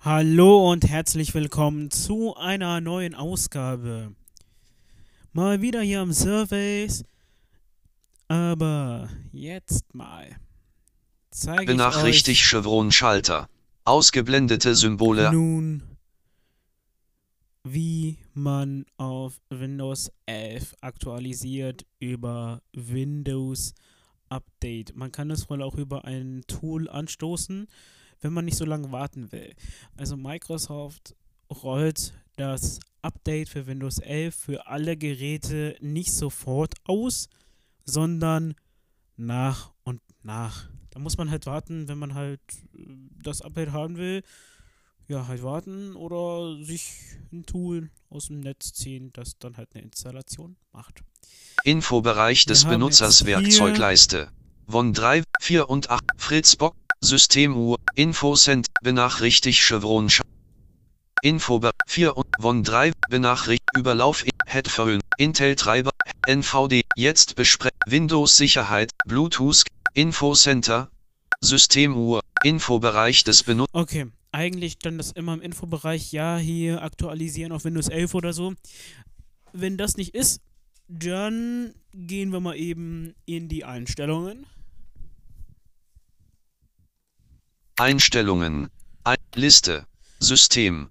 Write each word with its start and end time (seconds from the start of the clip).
Hallo 0.00 0.70
und 0.70 0.88
herzlich 0.88 1.34
willkommen 1.34 1.90
zu 1.90 2.36
einer 2.36 2.80
neuen 2.80 3.14
Ausgabe. 3.14 4.12
Mal 5.32 5.62
wieder 5.62 5.80
hier 5.80 6.00
am 6.00 6.12
Surface. 6.12 7.04
Aber 8.28 9.08
jetzt 9.32 9.94
mal 9.94 10.36
zeige 11.30 11.62
ich 11.62 11.66
Benachrichtigt 11.66 12.40
euch 12.40 12.48
Chevron-Schalter. 12.50 13.48
Ausgeblendete 13.84 14.74
Symbole. 14.74 15.32
nun, 15.32 15.95
wie 17.72 18.18
man 18.32 18.86
auf 18.96 19.40
Windows 19.50 20.12
11 20.26 20.76
aktualisiert 20.80 21.84
über 21.98 22.62
Windows 22.72 23.74
Update. 24.28 24.94
Man 24.94 25.10
kann 25.10 25.30
es 25.30 25.50
wohl 25.50 25.62
auch 25.62 25.74
über 25.74 26.04
ein 26.04 26.42
Tool 26.46 26.88
anstoßen, 26.88 27.66
wenn 28.20 28.32
man 28.32 28.44
nicht 28.44 28.56
so 28.56 28.64
lange 28.64 28.92
warten 28.92 29.32
will. 29.32 29.52
Also 29.96 30.16
Microsoft 30.16 31.16
rollt 31.62 32.12
das 32.36 32.78
Update 33.02 33.48
für 33.48 33.66
Windows 33.66 33.98
11 33.98 34.34
für 34.34 34.66
alle 34.66 34.96
Geräte 34.96 35.76
nicht 35.80 36.12
sofort 36.12 36.74
aus, 36.84 37.28
sondern 37.84 38.54
nach 39.16 39.72
und 39.84 40.00
nach. 40.22 40.68
Da 40.90 41.00
muss 41.00 41.18
man 41.18 41.30
halt 41.30 41.46
warten, 41.46 41.88
wenn 41.88 41.98
man 41.98 42.14
halt 42.14 42.40
äh, 42.74 42.78
das 43.22 43.42
Update 43.42 43.72
haben 43.72 43.96
will. 43.96 44.22
Ja, 45.08 45.28
halt 45.28 45.42
warten 45.44 45.94
oder 45.94 46.62
sich 46.64 46.92
ein 47.32 47.46
Tool 47.46 47.90
aus 48.10 48.26
dem 48.26 48.40
Netz 48.40 48.72
ziehen, 48.72 49.12
das 49.12 49.38
dann 49.38 49.56
halt 49.56 49.68
eine 49.74 49.84
Installation 49.84 50.56
macht. 50.72 51.02
Infobereich 51.62 52.44
des 52.44 52.64
Benutzers 52.64 53.24
Werkzeugleiste. 53.24 54.30
Von 54.68 54.92
3, 54.92 55.22
4 55.40 55.70
und 55.70 55.90
8. 55.90 56.04
Fritzbox. 56.16 56.76
Systemuhr. 57.00 57.78
Infocent. 57.94 58.66
Benachrichtigt 58.82 59.60
Chevron. 59.60 60.10
Sch 60.10 60.22
Infobe 61.22 61.70
4 61.86 62.16
und 62.16 62.26
von 62.40 62.64
3. 62.64 62.92
Benachrichtigt. 63.08 63.68
Überlauf. 63.76 64.24
Headphone. 64.46 65.00
Intel 65.18 65.54
Treiber. 65.54 65.92
NVD. 66.26 66.82
Jetzt 66.96 67.36
besprechen. 67.36 67.78
Windows 67.86 68.36
Sicherheit. 68.36 68.90
Bluetooth. 69.06 69.62
Infocenter. 69.94 70.90
Systemuhr. 71.40 72.22
Infobereich 72.42 73.22
des 73.22 73.44
Benutzers. 73.44 73.74
Okay, 73.74 74.06
eigentlich 74.32 74.74
stand 74.74 74.98
das 74.98 75.12
immer 75.12 75.34
im 75.34 75.40
Infobereich, 75.40 76.12
ja, 76.12 76.36
hier 76.36 76.82
aktualisieren 76.82 77.52
auf 77.52 77.64
Windows 77.64 77.88
11 77.88 78.14
oder 78.14 78.32
so. 78.32 78.54
Wenn 79.52 79.76
das 79.76 79.96
nicht 79.96 80.14
ist, 80.14 80.40
dann 80.88 81.74
gehen 81.92 82.30
wir 82.30 82.40
mal 82.40 82.56
eben 82.56 83.14
in 83.24 83.48
die 83.48 83.64
Einstellungen. 83.64 84.46
Einstellungen. 87.76 88.70
Ein 89.04 89.16
Liste. 89.34 89.86
System. 90.20 90.88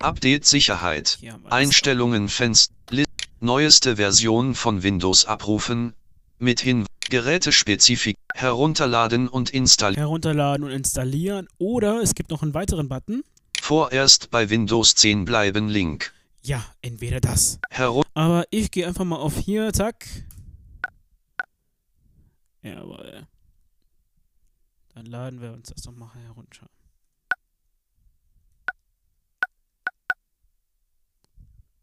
Update 0.00 0.44
Sicherheit. 0.46 1.18
Einstellungen 1.44 2.28
Fenster. 2.28 2.74
Neueste 3.40 3.96
Version 3.96 4.54
von 4.54 4.82
Windows 4.82 5.26
abrufen. 5.26 5.92
Mit 6.38 6.60
Hin 6.60 6.86
Gerätespezifik 7.14 8.18
herunterladen 8.34 9.28
und 9.28 9.50
installieren. 9.50 10.00
Herunterladen 10.00 10.64
und 10.64 10.72
installieren. 10.72 11.46
Oder 11.58 12.02
es 12.02 12.16
gibt 12.16 12.30
noch 12.30 12.42
einen 12.42 12.54
weiteren 12.54 12.88
Button. 12.88 13.22
Vorerst 13.60 14.32
bei 14.32 14.50
Windows 14.50 14.96
10 14.96 15.24
bleiben 15.24 15.68
Link. 15.68 16.12
Ja, 16.42 16.66
entweder 16.82 17.20
das. 17.20 17.60
Herun 17.70 18.02
Aber 18.14 18.46
ich 18.50 18.72
gehe 18.72 18.84
einfach 18.88 19.04
mal 19.04 19.18
auf 19.18 19.38
hier, 19.38 19.72
zack. 19.72 20.08
Jawohl. 22.62 23.28
Dann 24.96 25.06
laden 25.06 25.40
wir 25.40 25.52
uns 25.52 25.68
das 25.68 25.82
doch 25.82 25.92
mal 25.92 26.12
herunter. 26.14 26.66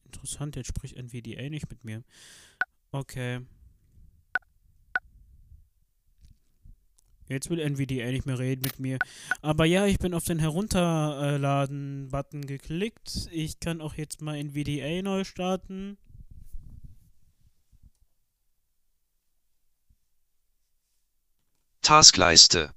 Interessant, 0.03 0.57
jetzt 0.57 0.67
spricht 0.67 0.97
NVDA 0.97 1.50
nicht 1.50 1.69
mit 1.69 1.85
mir. 1.85 2.03
Okay. 2.91 3.39
Jetzt 7.31 7.49
will 7.49 7.59
NVDA 7.59 8.11
nicht 8.11 8.25
mehr 8.25 8.39
reden 8.39 8.63
mit 8.63 8.79
mir. 8.79 8.97
Aber 9.41 9.63
ja, 9.63 9.85
ich 9.85 9.99
bin 9.99 10.13
auf 10.13 10.25
den 10.25 10.39
Herunterladen-Button 10.39 12.45
geklickt. 12.45 13.29
Ich 13.31 13.61
kann 13.61 13.79
auch 13.79 13.93
jetzt 13.95 14.21
mal 14.21 14.37
NVDA 14.37 15.01
neu 15.01 15.23
starten. 15.23 15.97
Taskleiste. 21.81 22.73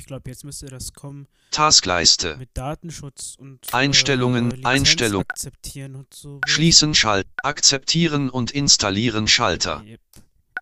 Ich 0.00 0.06
glaube, 0.06 0.30
jetzt 0.30 0.44
müsste 0.44 0.66
das 0.66 0.94
kommen 0.94 1.28
Taskleiste. 1.50 2.36
mit 2.38 2.50
Datenschutz 2.54 3.36
und 3.38 3.60
Einstellungen, 3.72 4.62
äh, 4.62 4.66
Einstellung. 4.66 5.22
akzeptieren 5.28 5.94
und 5.94 6.12
so. 6.14 6.40
Schließen 6.46 6.94
Schalt. 6.94 7.26
Akzeptieren 7.42 8.30
und 8.30 8.50
installieren 8.50 9.28
Schalter. 9.28 9.82
Yep. 9.86 10.00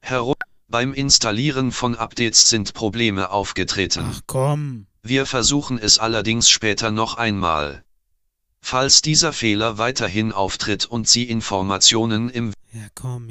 Herun 0.02 0.34
beim 0.66 0.92
Installieren 0.92 1.70
von 1.72 1.94
Updates 1.94 2.48
sind 2.48 2.74
Probleme 2.74 3.30
aufgetreten. 3.30 4.04
Ach 4.12 4.20
komm. 4.26 4.86
Wir 5.02 5.24
versuchen 5.24 5.78
es 5.78 5.98
allerdings 5.98 6.50
später 6.50 6.90
noch 6.90 7.16
einmal. 7.16 7.84
Falls 8.60 9.02
dieser 9.02 9.32
Fehler 9.32 9.78
weiterhin 9.78 10.32
auftritt 10.32 10.84
und 10.84 11.08
Sie 11.08 11.24
Informationen 11.24 12.28
im 12.28 12.52
Ja 12.72 12.88
komm. 12.94 13.28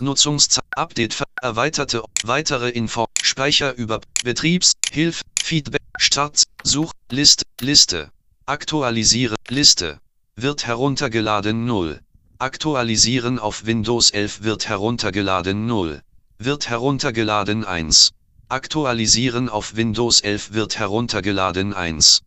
Nutzungszeit 0.00 0.64
Update 0.76 1.22
erweiterte 1.40 2.02
weitere 2.24 2.68
Info 2.70 3.06
Speicher 3.36 3.76
über 3.76 4.00
Betriebs 4.24 4.72
Hilf 4.90 5.20
Feedback 5.38 5.82
Start 5.98 6.44
Such 6.62 6.92
List 7.10 7.42
Liste. 7.60 8.10
Aktualisiere 8.46 9.34
Liste. 9.50 10.00
Wird 10.36 10.66
heruntergeladen 10.66 11.66
0 11.66 12.00
Aktualisieren 12.38 13.38
auf 13.38 13.66
Windows 13.66 14.08
11 14.08 14.42
wird 14.42 14.70
heruntergeladen 14.70 15.66
0 15.66 16.00
wird 16.38 16.70
heruntergeladen 16.70 17.66
1 17.66 18.12
Aktualisieren 18.48 19.50
auf 19.50 19.76
Windows 19.76 20.22
11 20.22 20.54
wird 20.54 20.78
heruntergeladen 20.78 21.74
1 21.74 22.22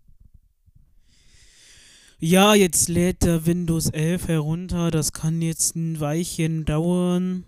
Ja, 2.20 2.53
jetzt 2.53 2.88
lädt 2.88 3.24
der 3.24 3.47
Windows 3.47 3.90
11 3.90 4.28
herunter. 4.28 4.91
Das 4.91 5.12
kann 5.12 5.41
jetzt 5.41 5.76
ein 5.76 6.00
Weilchen 6.00 6.66
dauern. 6.66 7.46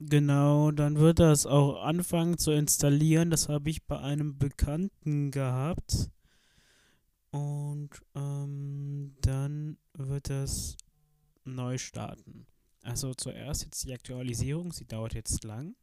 Genau, 0.00 0.70
dann 0.70 0.98
wird 0.98 1.18
das 1.18 1.44
auch 1.44 1.82
anfangen 1.82 2.38
zu 2.38 2.52
installieren. 2.52 3.30
Das 3.30 3.48
habe 3.48 3.68
ich 3.68 3.84
bei 3.84 3.98
einem 3.98 4.38
Bekannten 4.38 5.32
gehabt. 5.32 6.10
Und 7.30 7.90
ähm, 8.14 9.16
dann 9.20 9.76
wird 9.94 10.30
das 10.30 10.76
neu 11.44 11.78
starten. 11.78 12.46
Also 12.82 13.12
zuerst 13.12 13.64
jetzt 13.64 13.84
die 13.84 13.92
Aktualisierung. 13.92 14.72
Sie 14.72 14.86
dauert 14.86 15.14
jetzt 15.14 15.42
lang. 15.42 15.74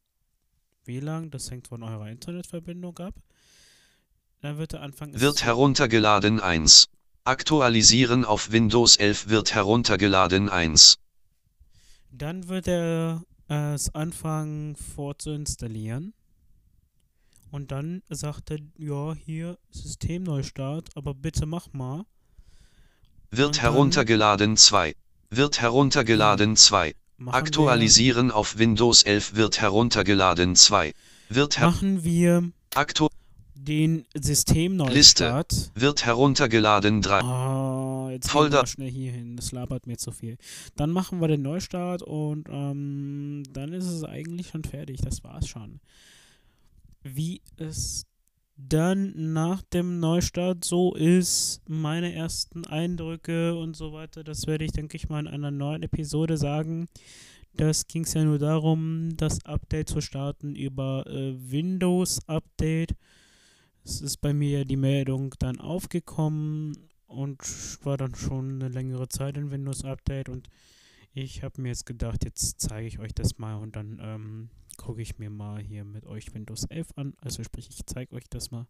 Wie 0.86 1.00
lang? 1.00 1.30
Das 1.30 1.52
hängt 1.52 1.68
von 1.68 1.84
eurer 1.84 2.08
Internetverbindung 2.08 2.98
ab. 3.00 3.16
Dann 4.42 4.58
wird 4.58 4.74
er 4.74 4.82
anfangen. 4.82 5.20
Wird 5.20 5.44
heruntergeladen 5.44 6.40
1. 6.40 6.88
Aktualisieren 7.26 8.24
auf 8.24 8.52
Windows 8.52 8.96
11 8.96 9.30
wird 9.30 9.54
heruntergeladen 9.56 10.48
1. 10.48 11.00
Dann 12.12 12.48
wird 12.48 12.68
er 12.68 13.24
es 13.48 13.94
anfangen 13.94 14.76
vorzuinstallieren. 14.76 16.14
Und 17.52 17.72
dann 17.72 18.02
sagt 18.10 18.52
er, 18.52 18.60
ja, 18.78 19.14
hier 19.14 19.58
Systemneustart, 19.72 20.90
aber 20.96 21.14
bitte 21.14 21.46
mach 21.46 21.72
mal. 21.74 22.06
Wird 23.32 23.62
heruntergeladen 23.62 24.58
2. 24.58 24.96
Wird 25.30 25.62
heruntergeladen 25.62 26.56
2. 26.56 26.96
Machen 27.18 27.36
Aktualisieren 27.36 28.32
auf 28.32 28.58
Windows 28.58 29.04
11 29.04 29.36
wird 29.36 29.62
heruntergeladen 29.62 30.56
2. 30.56 30.94
Wird, 31.30 31.56
Wir, 31.56 31.60
her 31.62 31.68
machen 31.68 32.04
wir 32.04 32.52
aktu 32.76 33.08
den 33.54 34.06
Systemneustart. 34.14 35.72
wird 35.76 36.06
heruntergeladen 36.06 37.02
3. 37.02 37.22
Ah, 37.22 37.75
jetzt 38.16 38.32
gehen 38.32 38.52
wir 38.52 38.68
schnell 38.68 38.90
hier 38.90 39.12
hin. 39.12 39.36
Das 39.36 39.52
labert 39.52 39.88
mir 39.88 39.98
zu 39.98 40.12
viel. 40.12 40.38
Dann 40.76 40.92
machen 40.92 41.22
wir 41.22 41.28
den 41.28 41.42
Neustart 41.42 42.02
und 42.02 42.48
ähm, 42.50 43.44
dann 43.52 43.74
ist 43.74 43.86
es 43.86 44.04
eigentlich 44.04 44.48
schon 44.48 44.64
fertig. 44.64 45.02
Das 45.02 45.24
war's 45.24 45.48
schon. 45.48 45.80
Wie 47.04 47.42
es 47.58 48.08
dann 48.58 49.34
nach 49.34 49.62
dem 49.62 50.00
Neustart 50.00 50.64
so 50.64 50.96
ist, 50.96 51.62
meine 51.68 52.14
ersten 52.14 52.66
Eindrücke 52.66 53.56
und 53.58 53.76
so 53.76 53.92
weiter, 53.92 54.24
das 54.24 54.48
werde 54.48 54.64
ich, 54.64 54.72
denke 54.72 54.96
ich 54.96 55.10
mal, 55.10 55.20
in 55.20 55.28
einer 55.28 55.52
neuen 55.52 55.84
Episode 55.84 56.38
sagen. 56.38 56.88
Das 57.54 57.88
ging 57.88 58.04
es 58.04 58.14
ja 58.14 58.24
nur 58.24 58.40
darum, 58.40 59.16
das 59.16 59.46
Update 59.46 59.90
zu 59.90 60.02
starten 60.02 60.56
über 60.56 61.06
äh, 61.08 61.36
Windows 61.38 62.28
Update. 62.28 62.96
es 63.84 64.02
ist 64.02 64.18
bei 64.18 64.34
mir 64.34 64.66
die 64.66 64.78
Meldung 64.78 65.36
dann 65.40 65.60
aufgekommen 65.60 66.74
und 67.16 67.40
war 67.84 67.98
dann 67.98 68.16
schon 68.16 68.62
eine 68.62 68.70
längere 68.70 69.08
Zeit 69.08 69.38
in 69.38 69.52
Windows 69.52 69.84
Update 69.84 70.30
und 70.30 70.50
ich 71.14 71.44
habe 71.44 71.62
mir 71.62 71.70
jetzt 71.70 71.86
gedacht, 71.86 72.26
jetzt 72.26 72.60
zeige 72.60 72.88
ich 72.88 73.00
euch 73.00 73.14
das 73.14 73.38
mal 73.38 73.56
und 73.56 73.76
dann 73.78 74.00
ähm, 74.02 74.50
gucke 74.76 75.02
ich 75.02 75.18
mir 75.18 75.30
mal 75.30 75.62
hier 75.62 75.86
mit 75.86 76.06
euch 76.06 76.34
Windows 76.34 76.66
11 76.66 76.88
an. 76.98 77.14
Also 77.22 77.42
sprich, 77.44 77.70
ich 77.70 77.86
zeige 77.86 78.14
euch 78.16 78.26
das 78.30 78.52
mal. 78.52 78.68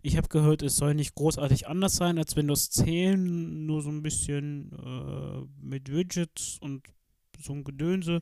Ich 0.00 0.16
habe 0.16 0.28
gehört, 0.28 0.62
es 0.62 0.76
soll 0.76 0.94
nicht 0.94 1.14
großartig 1.14 1.66
anders 1.66 1.96
sein 1.96 2.18
als 2.18 2.36
Windows 2.36 2.70
10, 2.70 3.66
nur 3.66 3.82
so 3.82 3.90
ein 3.90 4.02
bisschen 4.02 4.72
äh, 4.72 5.44
mit 5.60 5.90
Widgets 5.92 6.58
und 6.60 6.88
so 7.40 7.52
ein 7.52 7.64
Gedönse. 7.64 8.20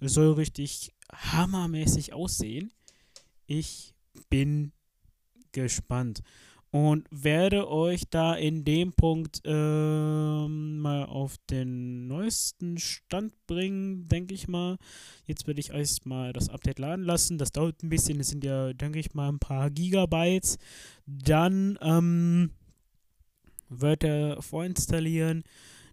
Es 0.00 0.14
soll 0.14 0.32
richtig 0.32 0.94
hammermäßig 1.12 2.12
aussehen. 2.12 2.70
Ich 3.46 3.94
bin 4.28 4.72
gespannt 5.52 6.22
und 6.70 7.08
werde 7.10 7.68
euch 7.68 8.08
da 8.10 8.34
in 8.34 8.64
dem 8.64 8.92
Punkt 8.92 9.40
ähm, 9.44 10.78
mal 10.78 11.04
auf 11.04 11.36
den 11.50 12.06
neuesten 12.06 12.78
Stand 12.78 13.34
bringen, 13.46 14.06
denke 14.06 14.34
ich 14.34 14.46
mal. 14.46 14.76
Jetzt 15.26 15.48
werde 15.48 15.60
ich 15.60 15.70
erstmal 15.70 16.32
das 16.32 16.48
Update 16.48 16.78
laden 16.78 17.04
lassen. 17.04 17.38
Das 17.38 17.50
dauert 17.50 17.82
ein 17.82 17.88
bisschen, 17.88 18.20
es 18.20 18.28
sind 18.28 18.44
ja, 18.44 18.72
denke 18.72 19.00
ich 19.00 19.14
mal, 19.14 19.28
ein 19.28 19.40
paar 19.40 19.68
Gigabytes. 19.70 20.58
Dann 21.06 21.76
ähm, 21.82 22.52
wird 23.68 24.04
er 24.04 24.40
vorinstallieren, 24.40 25.42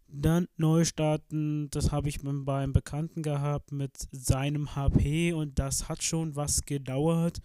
dann 0.07 0.47
neu 0.57 0.85
starten. 0.85 1.71
Das 1.71 1.91
habe 1.91 2.09
ich 2.09 2.19
bei 2.21 2.61
einem 2.61 2.73
Bekannten 2.73 3.23
gehabt 3.23 3.71
mit 3.71 3.97
seinem 4.11 4.75
HP 4.75 5.33
und 5.33 5.57
das 5.57 5.89
hat 5.89 6.03
schon 6.03 6.35
was 6.35 6.61
gedauert 6.61 7.41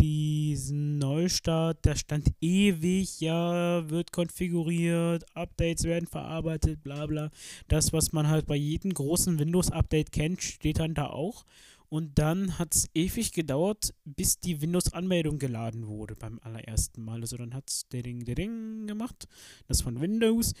diesen 0.00 0.98
Neustart, 0.98 1.84
der 1.84 1.96
stand 1.96 2.32
ewig, 2.40 3.20
ja, 3.20 3.88
wird 3.88 4.12
konfiguriert, 4.12 5.24
Updates 5.34 5.84
werden 5.84 6.06
verarbeitet, 6.06 6.82
bla 6.82 7.06
bla. 7.06 7.30
Das, 7.68 7.92
was 7.92 8.12
man 8.12 8.28
halt 8.28 8.46
bei 8.46 8.56
jedem 8.56 8.92
großen 8.92 9.38
Windows-Update 9.38 10.12
kennt, 10.12 10.42
steht 10.42 10.78
dann 10.78 10.94
da 10.94 11.06
auch. 11.06 11.44
Und 11.88 12.18
dann 12.18 12.58
hat 12.58 12.74
es 12.74 12.88
ewig 12.94 13.32
gedauert, 13.32 13.92
bis 14.04 14.38
die 14.38 14.62
Windows-Anmeldung 14.62 15.38
geladen 15.38 15.86
wurde 15.86 16.16
beim 16.16 16.38
allerersten 16.42 17.04
Mal. 17.04 17.20
Also 17.20 17.36
dann 17.36 17.52
hat 17.52 17.68
es 17.68 17.86
Ding, 17.88 18.24
Ding 18.24 18.86
gemacht, 18.86 19.28
das 19.68 19.82
von 19.82 20.00
Windows. 20.00 20.54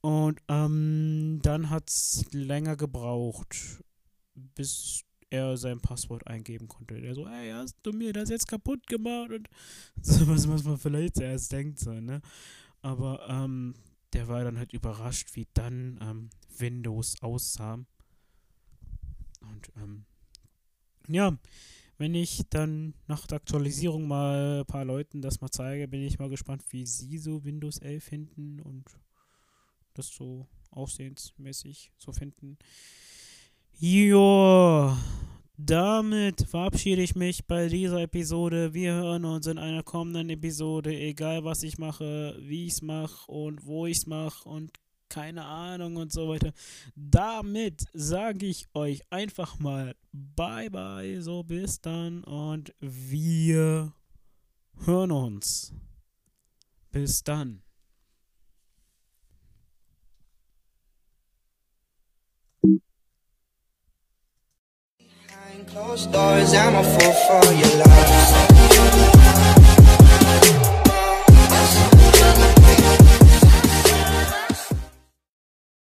Und 0.00 0.40
ähm, 0.48 1.40
dann 1.42 1.68
hat 1.68 1.90
es 1.90 2.24
länger 2.32 2.76
gebraucht, 2.76 3.82
bis 4.34 5.04
er 5.30 5.56
sein 5.56 5.80
Passwort 5.80 6.26
eingeben 6.26 6.68
konnte. 6.68 7.00
Der 7.00 7.14
so, 7.14 7.26
ey, 7.26 7.50
hast 7.50 7.76
du 7.82 7.92
mir 7.92 8.12
das 8.12 8.30
jetzt 8.30 8.48
kaputt 8.48 8.86
gemacht? 8.86 9.30
Und 9.30 9.48
so 10.02 10.26
was, 10.28 10.46
man 10.64 10.78
vielleicht 10.78 11.16
zuerst 11.16 11.52
denkt, 11.52 11.78
so, 11.78 11.92
ne? 11.92 12.20
Aber 12.80 13.26
ähm, 13.28 13.74
der 14.12 14.28
war 14.28 14.44
dann 14.44 14.58
halt 14.58 14.72
überrascht, 14.72 15.34
wie 15.34 15.46
dann 15.54 15.98
ähm, 16.00 16.30
Windows 16.58 17.20
aussah. 17.22 17.74
Und 19.40 19.72
ähm, 19.76 20.04
ja, 21.08 21.36
wenn 21.98 22.14
ich 22.14 22.44
dann 22.50 22.94
nach 23.08 23.26
der 23.26 23.36
Aktualisierung 23.36 24.06
mal 24.06 24.60
ein 24.60 24.66
paar 24.66 24.84
Leuten 24.84 25.20
das 25.20 25.40
mal 25.40 25.50
zeige, 25.50 25.88
bin 25.88 26.02
ich 26.02 26.18
mal 26.18 26.28
gespannt, 26.28 26.62
wie 26.70 26.86
sie 26.86 27.18
so 27.18 27.44
Windows 27.44 27.78
11 27.78 28.04
finden 28.04 28.60
und 28.60 28.84
das 29.94 30.08
so 30.08 30.46
aussehensmäßig 30.70 31.90
so 31.98 32.12
finden. 32.12 32.56
Jo, 33.80 34.96
damit 35.68 36.48
verabschiede 36.48 37.02
ich 37.02 37.14
mich 37.14 37.46
bei 37.46 37.68
dieser 37.68 38.00
Episode. 38.00 38.72
Wir 38.72 38.94
hören 38.94 39.26
uns 39.26 39.46
in 39.46 39.58
einer 39.58 39.82
kommenden 39.82 40.30
Episode, 40.30 40.96
egal 40.96 41.44
was 41.44 41.62
ich 41.62 41.76
mache, 41.76 42.36
wie 42.40 42.66
ich 42.66 42.72
es 42.72 42.82
mache 42.82 43.30
und 43.30 43.66
wo 43.66 43.84
ich 43.86 43.98
es 43.98 44.06
mache 44.06 44.48
und 44.48 44.72
keine 45.10 45.44
Ahnung 45.44 45.96
und 45.96 46.10
so 46.10 46.28
weiter. 46.28 46.52
Damit 46.94 47.84
sage 47.92 48.46
ich 48.46 48.66
euch 48.72 49.02
einfach 49.10 49.58
mal 49.58 49.94
Bye 50.10 50.70
bye, 50.70 51.20
so 51.20 51.42
bis 51.42 51.82
dann 51.82 52.24
und 52.24 52.74
wir 52.80 53.92
hören 54.86 55.12
uns. 55.12 55.74
Bis 56.90 57.22
dann. 57.22 57.62
Closed 65.78 66.10
doors, 66.10 66.54
I'm 66.54 66.74
a 66.74 66.82
fool 66.82 67.12
for 67.12 67.52
your 67.54 67.78
love. 67.78 69.17